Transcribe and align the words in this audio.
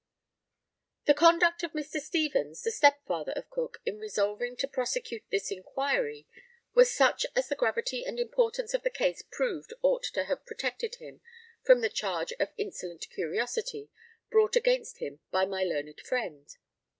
]The 1.05 1.13
conduct 1.13 1.61
of 1.61 1.73
Mr. 1.73 1.99
Stevens, 2.01 2.63
the 2.63 2.71
stepfather 2.71 3.33
of 3.33 3.51
Cook, 3.51 3.77
in 3.85 3.99
resolving 3.99 4.55
to 4.57 4.67
prosecute 4.67 5.21
this 5.29 5.51
inquiry, 5.51 6.25
was 6.73 6.91
such 6.91 7.23
as 7.35 7.47
the 7.49 7.55
gravity 7.55 8.03
and 8.03 8.19
importance 8.19 8.73
of 8.73 8.81
the 8.81 8.89
case 8.89 9.21
proved 9.21 9.75
ought 9.83 10.05
to 10.15 10.23
have 10.23 10.43
protected 10.43 10.95
him 10.95 11.21
from 11.61 11.81
the 11.81 11.89
charge 11.89 12.33
of 12.39 12.49
insolent 12.57 13.05
curiosity 13.13 13.91
brought 14.31 14.55
against 14.55 14.97
him 14.97 15.19
by 15.29 15.45
my 15.45 15.63
learned 15.63 15.99
friend. 16.01 16.49